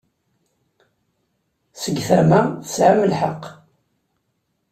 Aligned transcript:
Seg 1.81 1.97
tama, 2.07 2.41
tesɛam 2.63 3.01
lḥeqq. 3.11 3.43